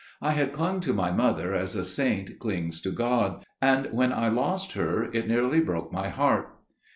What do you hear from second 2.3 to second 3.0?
clings to